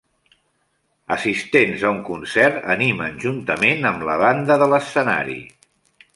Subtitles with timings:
[1.15, 5.39] Assistent a un concert animen juntament amb la banda de l'escenari